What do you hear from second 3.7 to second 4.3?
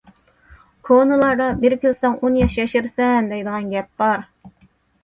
گەپ بار.